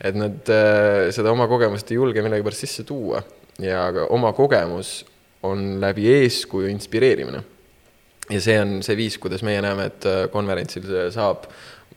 [0.00, 3.22] et nad äh, seda oma kogemust ei julge millegipärast sisse tuua.
[3.58, 5.06] Ja oma kogemus
[5.42, 7.55] on läbi eeskuju inspireerimine
[8.30, 11.46] ja see on see viis, kuidas meie näeme, et äh, konverentsil saab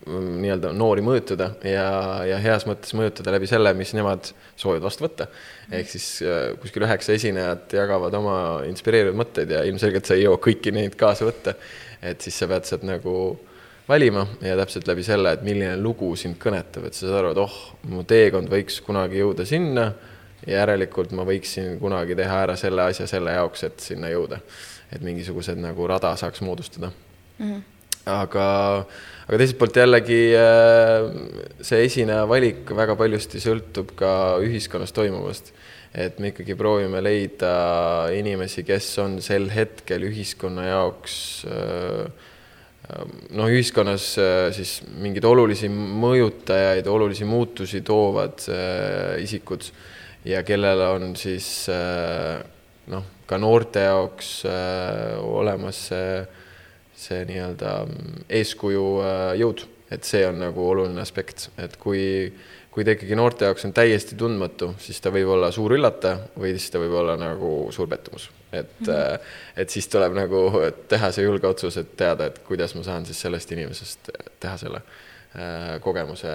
[0.06, 1.89] mm, nii-öelda noori mõjutada ja,
[2.30, 5.30] ja heas mõttes mõjutada läbi selle, mis nemad soovivad vastu võtta.
[5.72, 8.39] ehk siis äh, kuskil üheksa esinejat jagavad oma
[8.70, 11.56] inspireerivaid mõtteid ja ilmselgelt sa ei jõua kõiki neid kaasa võtta.
[12.02, 13.15] et siis sa pead sealt nagu
[13.89, 17.42] valima ja täpselt läbi selle, et milline lugu sind kõnetab, et sa saad aru, et
[17.42, 17.58] oh,
[17.89, 19.89] mu teekond võiks kunagi jõuda sinna.
[20.47, 24.39] Järelikult ma võiksin kunagi teha ära selle asja selle jaoks, et sinna jõuda
[24.93, 27.45] et mingisugused nagu rada saaks moodustada mm.
[27.45, 27.62] -hmm.
[28.10, 28.45] aga,
[29.28, 31.10] aga teiselt poolt jällegi äh,
[31.62, 34.13] see esineja valik väga paljusti sõltub ka
[34.45, 35.54] ühiskonnas toimuvast.
[35.93, 42.10] et me ikkagi proovime leida inimesi, kes on sel hetkel ühiskonna jaoks äh,
[43.38, 48.41] noh, ühiskonnas äh, siis mingeid olulisi mõjutajaid, olulisi muutusi toovad
[49.21, 49.69] isikud
[50.26, 51.68] ja kellel on siis
[52.90, 56.22] noh ka noorte jaoks äh, olemas see,
[56.98, 57.74] see nii-öelda
[58.40, 62.02] eeskuju äh, jõud, et see on nagu oluline aspekt, et kui,
[62.74, 66.56] kui ta ikkagi noorte jaoks on täiesti tundmatu, siis ta võib olla suur üllataja või
[66.58, 68.30] siis ta võib olla nagu suur pettumus.
[68.52, 69.30] et mm, -hmm.
[69.62, 70.44] et siis tuleb nagu
[70.90, 74.82] teha see julge otsus, et teada, et kuidas ma saan siis sellest inimesest teha selle
[74.82, 76.34] äh, kogemuse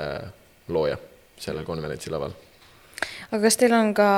[0.68, 0.98] looja
[1.36, 2.30] sellel konverentsilaval
[3.30, 4.08] aga kas teil on ka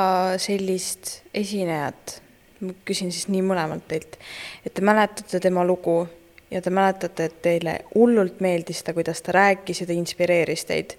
[0.42, 2.21] sellist esinejat,
[2.61, 4.19] ma küsin siis nii mõlemalt teilt,
[4.64, 6.05] et te mäletate tema lugu
[6.51, 10.97] ja te mäletate, et teile hullult meeldis ta, kuidas ta rääkis ja ta inspireeris teid.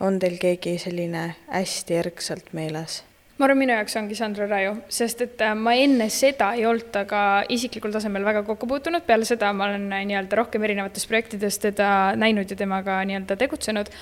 [0.00, 3.02] on teil keegi selline hästi erksalt meeles?
[3.38, 6.88] ma arvan, minu jaoks ongi Sandra Raju, sest et äh, ma enne seda ei olnud
[6.92, 11.60] temaga isiklikul tasemel väga kokku puutunud, peale seda ma olen äh, nii-öelda rohkem erinevates projektides
[11.60, 13.92] teda näinud ja temaga nii-öelda tegutsenud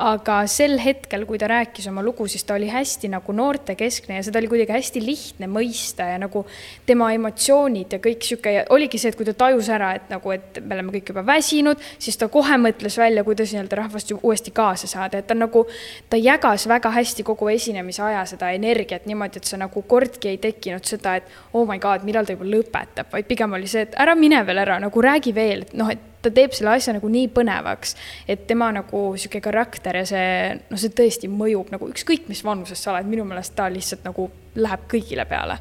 [0.00, 4.24] aga sel hetkel, kui ta rääkis oma lugu, siis ta oli hästi nagu noortekeskne ja
[4.24, 6.44] seda oli kuidagi hästi lihtne mõista ja nagu
[6.88, 10.32] tema emotsioonid ja kõik sihuke ja oligi see, et kui ta tajus ära, et nagu,
[10.32, 14.54] et me oleme kõik juba väsinud, siis ta kohe mõtles välja, kuidas nii-öelda rahvast uuesti
[14.56, 15.66] kaasa saada, et ta nagu,
[16.10, 20.40] ta jagas väga hästi kogu esinemise aja seda energiat niimoodi, et sa nagu kordki ei
[20.40, 23.98] tekkinud seda, et oh my god, millal ta juba lõpetab, vaid pigem oli see, et
[24.00, 27.08] ära mine veel ära, nagu räägi veel, et noh, et ta teeb selle asja nagu
[27.10, 27.96] nii põnevaks,
[28.28, 30.28] et tema nagu sihuke karakter ja see,
[30.68, 34.30] noh, see tõesti mõjub nagu ükskõik, mis vanuses sa oled, minu meelest ta lihtsalt nagu
[34.60, 35.60] läheb kõigile peale.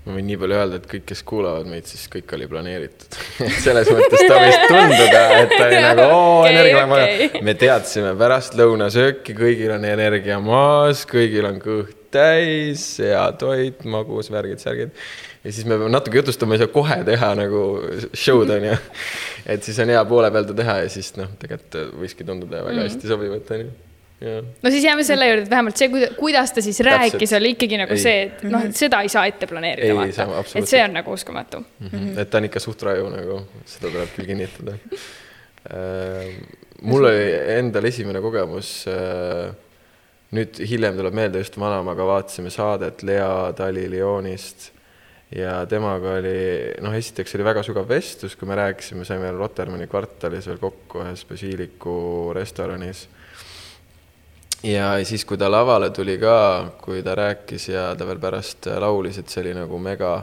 [0.00, 3.16] Ma võin nii palju öelda, et kõik, kes kuulavad meid, siis kõik oli planeeritud.
[3.66, 7.08] Selles mõttes ta võis tunduda, et ta oli nagu oo okay,, energia on vaja.
[7.26, 7.42] okay..
[7.44, 14.32] me teadsime pärast lõunasööki, kõigil on energia maas, kõigil on kõht täis, hea toit, magus,
[14.32, 14.96] värgid, särgid
[15.44, 17.60] ja siis me peame natuke jutustama, ei saa kohe teha nagu
[18.14, 18.80] show'd on ju.
[19.46, 22.76] et siis on hea poole peal ta teha ja siis noh, tegelikult võiski tunduda väga
[22.76, 22.88] mm.
[22.88, 23.70] hästi sobivat on ju
[24.20, 24.42] Ja.
[24.62, 27.14] no siis jääme selle juurde, et vähemalt see, kuidas ta siis Täpselt.
[27.14, 28.00] rääkis, oli ikkagi nagu ei.
[28.02, 30.42] see, et noh, et seda ei saa ette planeerida, vaata.
[30.60, 31.86] et see on nagu uskumatu mm.
[31.88, 32.18] -hmm.
[32.20, 36.28] et ta on ikka suht raju nagu, seda tuleb küll kinnitada äh,
[36.92, 39.54] mul oli endal esimene kogemus äh,
[40.36, 44.70] nüüd hiljem tuleb meelde just vanaemaga vaatasime saadet Lea Tali Lyonist
[45.36, 46.34] ja temaga oli,
[46.82, 51.22] noh, esiteks oli väga sügav vestlus, kui me rääkisime, saime Rotermanni kvartalis veel kokku ühes
[51.28, 51.94] Basiiliku
[52.34, 53.06] restoranis.
[54.66, 59.18] ja siis, kui ta lavale tuli ka, kui ta rääkis ja ta veel pärast laulis,
[59.18, 60.18] et see oli nagu mega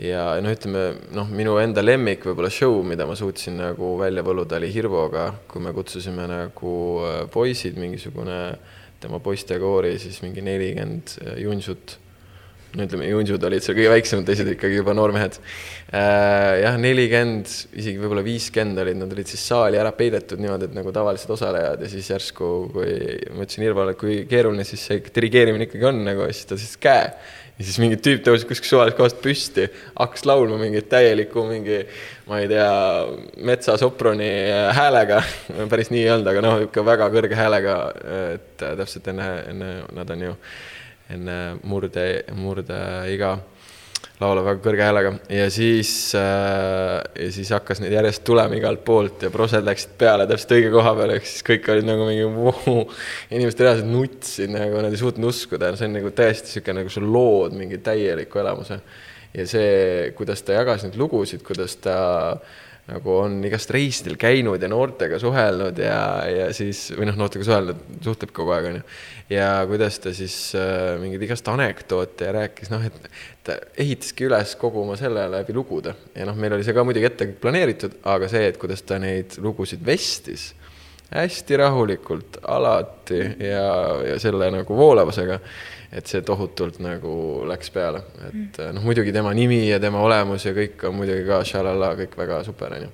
[0.00, 4.56] ja noh, ütleme noh, minu enda lemmik võib-olla show, mida ma suutsin nagu välja võluda,
[4.56, 8.40] oli Hirvoga, kui me kutsusime nagu äh, poisid, mingisugune
[9.02, 11.98] tema poistekoori, siis mingi nelikümmend junsut
[12.72, 15.36] no ütleme, junsud olid seal kõige väiksemad, teised ikkagi juba noormehed
[15.92, 16.62] äh,.
[16.62, 20.94] jah, nelikümmend, isegi võib-olla viiskümmend olid, nad olid siis saali ära peidetud niimoodi, et nagu
[20.94, 22.96] tavalised osalejad ja siis järsku, kui
[23.34, 26.80] ma ütlesin Irvale, et kui keeruline siis see dirigeerimine ikkagi on nagu, siis ta siis
[26.80, 27.12] käe.
[27.58, 31.82] ja siis mingi tüüp tõusis kuskilt suvalisest kohast püsti, hakkas laulma mingit täielikku mingi,
[32.30, 32.72] ma ei tea,
[33.52, 34.32] metsasoproni
[34.80, 35.20] häälega
[35.72, 37.80] päris nii ei olnud, aga noh, ikka väga kõrge häälega,
[38.38, 40.38] et täpselt enne, enne nad on ju
[41.10, 42.06] enne murde,
[42.38, 43.38] murdeiga
[44.22, 45.12] laulab väga kõrge häälega.
[45.32, 50.26] Ja siis äh,, ja siis hakkas neid järjest tulema igalt poolt ja prosed läksid peale
[50.30, 52.76] täpselt õige koha peale, ehk siis kõik olid nagu mingi vau,
[53.30, 57.04] inimesed reaalselt nutsid nagu, nad ei suutnud uskuda, see on nagu täiesti niisugune, nagu sa
[57.04, 58.80] lood mingi täieliku elamuse.
[59.32, 61.96] ja see, kuidas ta jagas neid lugusid, kuidas ta
[62.88, 67.82] nagu on igast reisidel käinud ja noortega suhelnud ja, ja siis, või noh, noortega suhelnud,
[68.02, 68.82] suhtleb kogu aeg, onju.
[69.30, 73.06] ja kuidas ta siis äh, mingeid igast anekdoote ja rääkis, noh, et
[73.46, 77.06] ta ehitaski üles kogu oma selle läbi lugude ja noh, meil oli see ka muidugi
[77.06, 80.50] ette planeeritud, aga see, et kuidas ta neid lugusid vestis
[81.12, 83.68] hästi rahulikult, alati ja,
[84.08, 85.38] ja selle nagu voolavusega
[85.92, 87.14] et see tohutult nagu
[87.48, 88.74] läks peale, et mm.
[88.78, 92.42] noh, muidugi tema nimi ja tema olemus ja kõik on muidugi ka šalala, kõik väga
[92.48, 92.90] super, onju.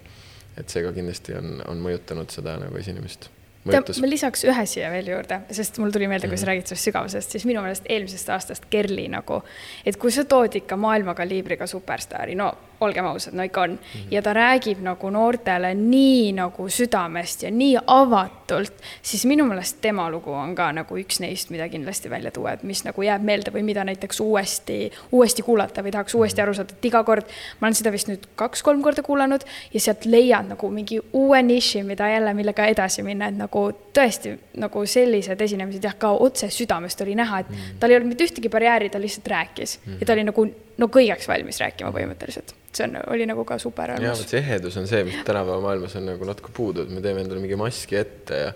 [0.58, 3.30] et see ka kindlasti on, on mõjutanud seda nagu esinemist
[3.68, 4.00] mõjutas.
[4.02, 6.50] ma lisaks ühe siia veel juurde, sest mul tuli meelde, kui sa mhm.
[6.52, 9.42] räägid sellest sügavusest, siis minu meelest eelmisest aastast Kerli nagu,
[9.86, 13.78] et kui sa tood ikka maailmakaliibriga superstaari, no olgem ausad, no ikka on mm.
[13.78, 14.06] -hmm.
[14.10, 20.10] ja ta räägib nagu noortele nii nagu südamest ja nii avatult, siis minu meelest tema
[20.10, 23.50] lugu on ka nagu üks neist, mida kindlasti välja tuua, et mis nagu jääb meelde
[23.50, 27.26] või mida näiteks uuesti, uuesti kuulata või tahaks uuesti aru saada, et iga kord,
[27.60, 31.82] ma olen seda vist nüüd kaks-kolm korda kuulanud ja sealt leiad nagu mingi uue niši,
[31.82, 37.00] mida jälle, millega edasi minna, et nagu tõesti nagu sellised esinemised jah, ka otse südamest
[37.00, 37.76] oli näha, et mm.
[37.80, 40.00] tal ei olnud mitte ühtegi barjääri, ta lihtsalt rääkis mm.
[40.00, 43.94] ja ta oli nagu no kõigeks valmis rääkima põhimõtteliselt see on, oli nagu ka super
[43.94, 44.08] arvamus.
[44.08, 47.02] jaa, vot see ehedus on see, mis tänapäeva maailmas on nagu natuke puudu, et me
[47.04, 48.52] teeme endale mingi maski ette ja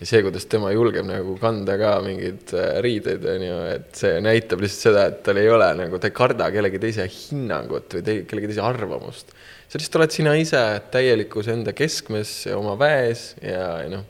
[0.00, 4.18] ja see, kuidas tema julgeb nagu kanda ka mingeid äh, riideid, on ju, et see
[4.24, 8.06] näitab lihtsalt seda, et tal ei ole nagu, ta ei karda kellegi teise hinnangut või
[8.06, 9.30] te, kellegi teise arvamust.
[9.68, 10.62] sa lihtsalt oled sina ise
[10.94, 14.02] täielikus enda keskmes ja oma väes ja, ja noh,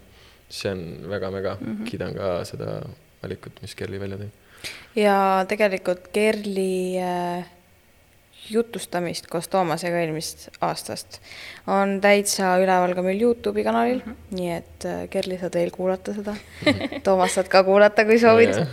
[0.48, 1.90] see on väga-väga mm, -hmm.
[1.90, 2.78] kiidan ka seda
[3.22, 4.30] valikut, mis Kerli välja tõi.
[5.04, 7.53] ja tegelikult Kerli äh
[8.50, 11.20] jutustamist koos Toomasega eelmisest aastast
[11.70, 14.36] on täitsa üleval ka meil Youtube'i kanalil mm, -hmm.
[14.38, 16.36] nii et äh, Kerli, saad veel kuulata seda.
[17.06, 18.68] Toomas saad ka kuulata, kui soovid yeah..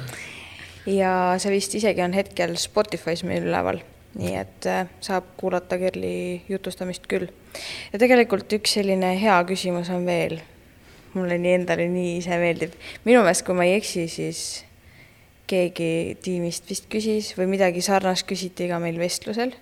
[0.85, 3.81] ja see vist isegi on hetkel Spotify's meil üleval,
[4.19, 7.27] nii et äh, saab kuulata Kerli jutustamist küll.
[7.93, 10.41] ja tegelikult üks selline hea küsimus on veel.
[11.13, 12.75] mulle nii endale nii ise meeldib.
[13.05, 14.65] minu meelest, kui ma ei eksi, siis
[15.51, 15.91] keegi
[16.23, 19.53] tiimist vist küsis või midagi sarnast küsiti ka meil vestlusel.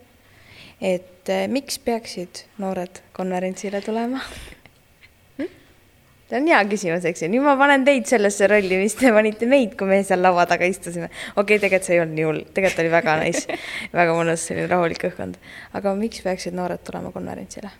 [0.79, 4.21] et eh, miks peaksid noored konverentsile tulema
[5.37, 5.49] hm?
[6.29, 9.49] see on hea küsimus, eks ju, nüüd ma panen teid sellesse rolli, mis te panite
[9.49, 11.09] meid, kui me seal laua taga istusime.
[11.35, 13.59] okei okay,, tegelikult see ei olnud nii hull, tegelikult oli väga nice,
[13.99, 15.39] väga mõnus, selline rahulik õhkkond.
[15.79, 17.75] aga miks peaksid noored tulema konverentsile?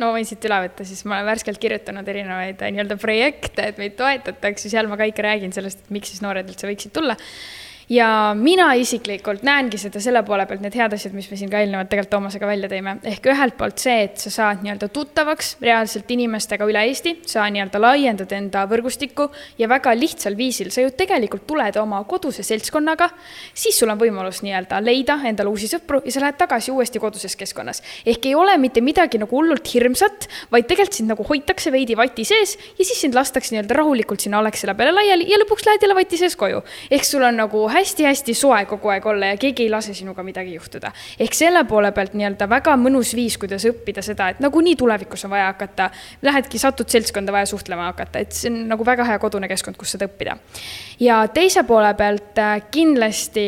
[0.00, 3.70] No ma võin siit üle võtta, siis ma olen värskelt kirjutanud erinevaid äh, nii-öelda projekte,
[3.72, 6.94] et meid toetatakse, seal ma ka ikka räägin sellest, et miks siis noored üldse võiksid
[6.96, 7.18] tulla
[7.90, 11.58] ja mina isiklikult näengi seda selle poole pealt, need head asjad, mis me siin ka
[11.58, 16.10] eelnevalt tegelikult Toomasega välja tõime, ehk ühelt poolt see, et sa saad nii-öelda tuttavaks reaalselt
[16.10, 19.26] inimestega üle Eesti, sa nii-öelda laiendad enda võrgustikku
[19.58, 23.10] ja väga lihtsal viisil, sa ju tegelikult tuled oma koduse seltskonnaga,
[23.54, 27.34] siis sul on võimalus nii-öelda leida endale uusi sõpru ja sa lähed tagasi uuesti koduses
[27.38, 27.82] keskkonnas.
[28.06, 32.24] ehk ei ole mitte midagi nagu hullult hirmsat, vaid tegelikult sind nagu hoitakse veidi vati
[32.24, 35.98] sees ja siis sind lastakse nii-öelda rahulikult sinna Alexela peale laiali ja lõpuks lähed jälle
[35.98, 36.62] vati sees koju.
[36.90, 40.22] ehk sul on nagu hästi hästi-hästi soe kogu aeg olla ja keegi ei lase sinuga
[40.22, 40.92] midagi juhtuda.
[41.20, 45.34] ehk selle poole pealt nii-öelda väga mõnus viis, kuidas õppida seda, et nagunii tulevikus on
[45.34, 45.90] vaja hakata,
[46.22, 49.94] lähedki, satud seltskonda vaja suhtlema hakata, et see on nagu väga hea kodune keskkond, kus
[49.96, 50.36] seda õppida.
[51.00, 53.46] ja teise poole pealt äh, kindlasti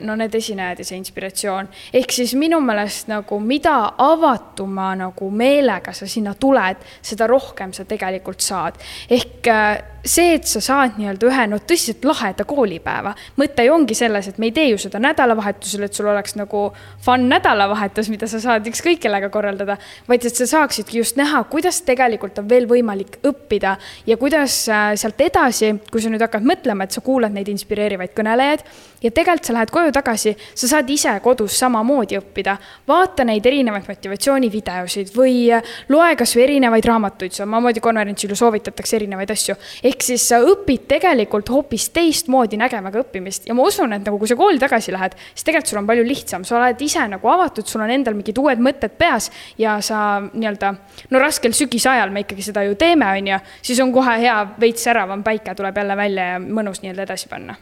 [0.00, 5.92] no need esinejad ja see inspiratsioon, ehk siis minu meelest nagu mida avatuma nagu meelega
[5.92, 8.78] sa sinna tuled, seda rohkem sa tegelikult saad.
[9.10, 13.96] ehk äh, see, et sa saad nii-öelda ühe no tõsiselt laheda koolipäeva, mõte ju ongi
[13.96, 16.66] selles, et me ei tee ju seda nädalavahetusel, et sul oleks nagu
[17.04, 21.80] fun nädalavahetus, mida sa saad ükskõik kellega korraldada, vaid et sa saaksidki just näha, kuidas
[21.88, 26.84] tegelikult on veel võimalik õppida ja kuidas äh, sealt edasi, kui sa nüüd hakkad mõtlema,
[26.84, 28.66] et sa kuulad neid inspireerivaid kõnelejaid
[29.04, 32.56] ja tegelikult sa lähed koju tagasi, sa saad ise kodus samamoodi õppida.
[32.88, 35.62] vaata neid erinevaid motivatsioonivideosid või äh,
[35.92, 41.50] loe kasvõi erinevaid raamatuid, samamoodi konverentsil ju soovitatakse erinevaid asju ehk siis sa õpid tegelikult
[41.52, 45.16] hoopis teistmoodi nägema ka õppimist ja ma usun, et nagu kui sa kooli tagasi lähed,
[45.34, 48.38] siis tegelikult sul on palju lihtsam, sa oled ise nagu avatud, sul on endal mingid
[48.40, 50.72] uued mõtted peas ja sa nii-öelda,
[51.10, 54.88] no raskel sügisajal me ikkagi seda ju teeme, on ju, siis on kohe hea veits
[54.88, 57.56] säravam päike tuleb jälle välja ja mõnus nii-öelda edasi panna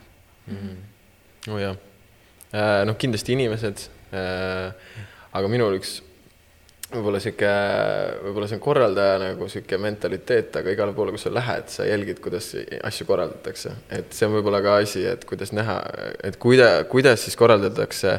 [0.47, 0.57] mm.
[0.57, 0.92] -hmm.
[1.51, 1.77] Oh jah,
[2.53, 4.97] äh, noh, kindlasti inimesed, äh,
[5.33, 6.01] aga minul üks
[6.93, 7.51] võib-olla sihuke,
[8.27, 12.21] võib-olla see on korraldaja nagu sihuke mentaliteet, aga igale poole, kus sa lähed, sa jälgid,
[12.25, 12.51] kuidas
[12.85, 13.77] asju korraldatakse.
[13.89, 15.79] et see on võib-olla ka asi, et kuidas näha,
[16.23, 18.19] et kuida-, kuidas siis korraldatakse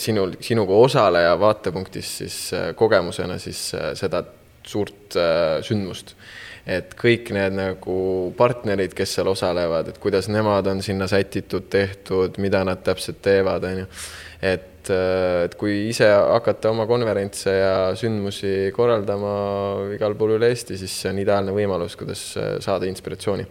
[0.00, 4.24] sinul, sinuga osaleja vaatepunktist siis äh, kogemusena siis äh, seda
[4.66, 6.14] suurt äh, sündmust.
[6.68, 7.98] Et kõik need nagu
[8.36, 13.64] partnerid, kes seal osalevad, et kuidas nemad on sinna sätitud, tehtud, mida nad täpselt teevad,
[13.64, 13.92] on ju.
[14.42, 19.32] et et, et kui ise hakata oma konverentse ja sündmusi korraldama
[19.96, 22.22] igal pool üle Eesti, siis see on ideaalne võimalus, kuidas
[22.64, 23.46] saada inspiratsiooni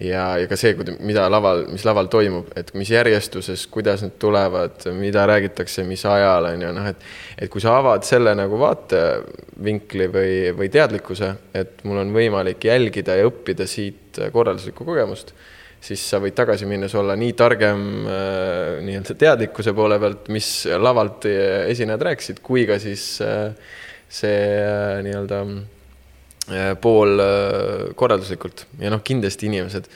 [0.00, 4.86] ja, ja ka see, mida laval, mis laval toimub, et mis järjestuses, kuidas need tulevad,
[4.98, 7.06] mida räägitakse, mis ajal on ju noh, et
[7.38, 13.18] et kui sa avad selle nagu vaatevinkli või, või teadlikkuse, et mul on võimalik jälgida
[13.18, 15.34] ja õppida siit korralduslikku kogemust,
[15.80, 21.26] siis sa võid tagasi minnes olla nii targem äh, nii-öelda teadlikkuse poole pealt, mis lavalt
[21.30, 23.50] esinejad rääkisid, kui ka siis äh,
[24.08, 25.42] see äh, nii-öelda
[26.80, 28.66] pool äh, korralduslikult.
[28.80, 29.88] Ja noh, kindlasti inimesed,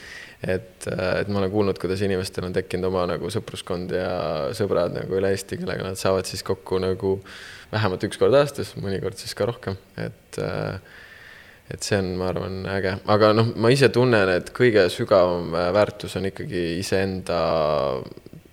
[0.42, 4.12] et, äh, et ma olen kuulnud, kuidas inimestel on tekkinud oma nagu sõpruskond ja
[4.56, 7.18] sõbrad nagu üle Eesti, kellega nad saavad siis kokku nagu
[7.72, 10.40] vähemalt üks kord aastas, mõnikord siis ka rohkem, et
[11.72, 16.18] et see on, ma arvan, äge, aga noh, ma ise tunnen, et kõige sügavam väärtus
[16.18, 17.38] on ikkagi iseenda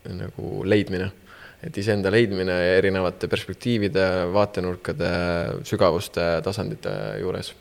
[0.08, 1.10] nagu leidmine.
[1.60, 5.10] Et iseenda leidmine erinevate perspektiivide, vaatenurkade,
[5.68, 7.52] sügavuste, tasandite juures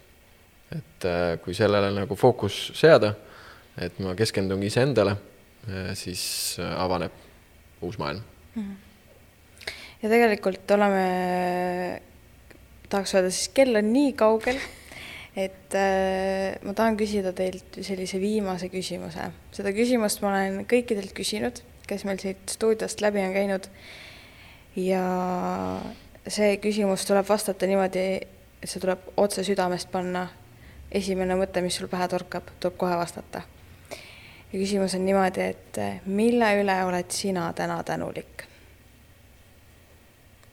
[0.74, 3.14] et äh, kui sellele nagu fookus seada,
[3.80, 5.14] et ma keskendungi iseendale,
[5.68, 6.22] äh, siis
[6.60, 7.12] äh, avaneb
[7.82, 8.22] uus maailm
[8.54, 8.62] mm.
[8.62, 9.72] -hmm.
[10.02, 12.00] ja tegelikult oleme,
[12.88, 14.58] tahaks öelda siis, kell on nii kaugel,
[15.36, 19.30] et äh, ma tahan küsida teilt sellise viimase küsimuse.
[19.52, 23.68] seda küsimust ma olen kõikidelt küsinud, kes meil siit stuudiost läbi on käinud.
[24.76, 25.04] ja
[26.28, 28.04] see küsimus tuleb vastata niimoodi,
[28.62, 30.28] et see tuleb otse südamest panna
[30.92, 33.42] esimene mõte, mis sul pähe torkab, tuleb kohe vastata.
[34.52, 38.46] ja küsimus on niimoodi, et eh, mille üle oled sina täna tänulik?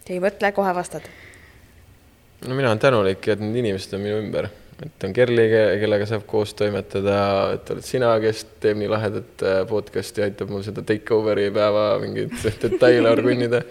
[0.09, 1.07] ei mõtle, kohe vastad.
[2.47, 4.49] no mina olen tänulik, et need inimesed on minu ümber,
[4.85, 5.47] et on Kerli,
[5.81, 7.19] kellega saab koos toimetada,
[7.55, 11.93] et oled sina, kes teeb nii lahedat eh, podcast'i, aitab mul seda take over'i päeva
[12.03, 13.63] mingeid detaile orgunnida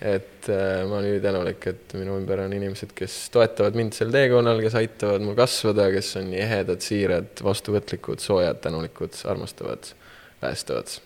[0.00, 4.62] et äh, ma olen ülitänulik, et minu ümber on inimesed, kes toetavad mind sel teekonnal,
[4.62, 9.92] kes aitavad mul kasvada, kes on nii ehedad, siirad, vastuvõtlikud, soojad, tänulikud, armastavad,
[10.38, 10.98] päästavad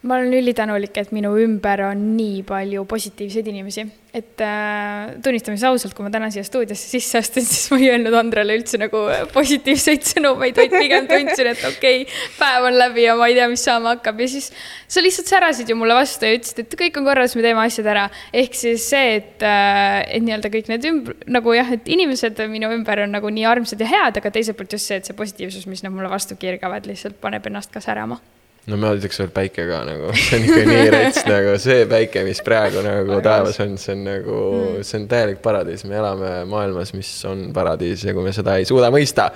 [0.00, 3.82] ma olen ülitänulik, et minu ümber on nii palju positiivseid inimesi,
[4.16, 7.90] et äh, tunnistame siis ausalt, kui ma täna siia stuudiosse sisse astun, siis ma ei
[7.92, 9.02] öelnud Andrele üldse nagu
[9.34, 13.50] positiivseid sõnumeid, vaid pigem tundsin, et okei okay,, päev on läbi ja ma ei tea,
[13.52, 14.24] mis saama hakkab.
[14.24, 14.48] Ja siis
[14.88, 17.92] sa lihtsalt särasid ju mulle vastu ja ütlesid, et kõik on korras, me teeme asjad
[17.92, 18.08] ära.
[18.32, 22.72] ehk siis see, et äh,, et nii-öelda kõik need ümber, nagu jah, et inimesed minu
[22.72, 25.68] ümber on nagu nii armsad ja head, aga teiselt poolt just see, et see positiivsus,
[25.68, 28.22] mis nad mulle vastu kirgavad, lihtsalt paneb ennast ka särama
[28.68, 32.24] no ma ütleks veel päike ka nagu, see on ikka nii rets nagu see päike,
[32.26, 36.32] mis praegu nagu taevas on, see on nagu mm., see on täielik paradiis, me elame
[36.50, 39.30] maailmas, mis on paradiis ja kui me seda ei suuda mõista,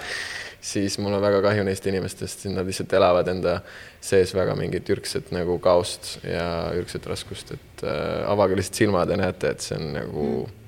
[0.65, 3.59] siis mul on väga kahju neist inimestest, nad lihtsalt elavad enda
[4.05, 9.21] sees väga mingit ürgset nagu kaost ja ürgset raskust, et äh, avage lihtsalt silmad ja
[9.21, 10.61] näete, et see on nagu mm.,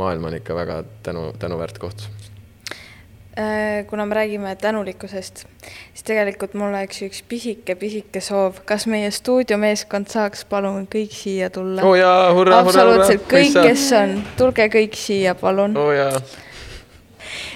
[0.00, 2.06] maailm on ikka väga tänu, tänuväärt koht
[3.88, 5.44] kuna me räägime tänulikkusest,
[5.94, 11.80] siis tegelikult mul oleks üks pisike-pisike soov, kas meie stuudiomeeskond saaks palun kõik siia tulla
[11.80, 11.96] oh?
[12.58, 15.92] absoluutselt kõik, kes on, tulge kõik siia, palun oh.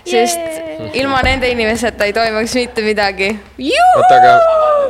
[0.07, 0.97] sest yeah.
[1.03, 3.35] ilma nende inimeseta ei toimuks mitte midagi.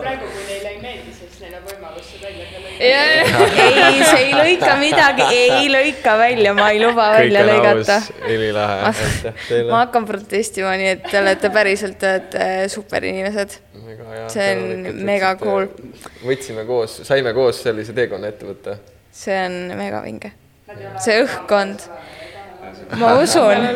[0.05, 2.47] praegu, kui neile ei meeldi, siis neil on võimalus see välja
[2.81, 7.99] ei, see ei lõika midagi, ei lõika välja, ma ei luba välja lõigata.
[8.29, 9.71] ülilahe, aitäh teile.
[9.71, 13.59] ma hakkan protestima, nii et te olete päriselt, te olete superinimesed.
[14.33, 15.71] see on mega cool.
[16.25, 18.79] võtsime koos, saime koos sellise teekonna ette võtta.
[19.13, 20.33] see on mega vinge.
[21.03, 21.89] see õhkkond,
[23.01, 23.71] ma usun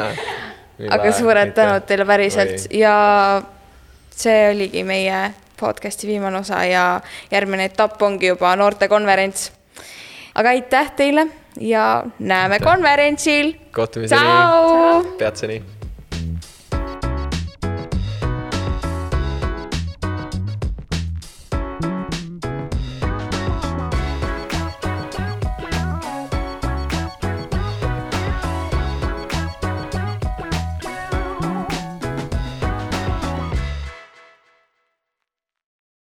[0.96, 2.96] aga suured tänud teile päriselt ja
[4.12, 5.22] see oligi meie
[5.62, 6.86] podcast'i viimane osa ja
[7.30, 9.52] järgmine etapp ongi juba noortekonverents.
[10.34, 11.26] aga aitäh teile
[11.60, 12.72] ja näeme aitäh.
[12.72, 13.54] konverentsil.
[13.72, 15.16] kohtumiseni.
[15.18, 15.62] peatseni